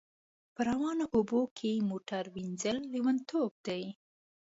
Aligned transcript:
په 0.53 0.61
روانو 0.69 1.05
اوبو 1.15 1.39
کښی 1.57 1.73
موټر 1.89 2.23
وینځل 2.35 2.77
لیونتوب 2.93 3.51
دی 3.67 3.83